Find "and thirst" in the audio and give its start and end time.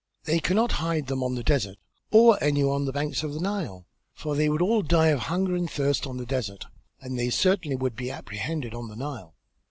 5.55-6.07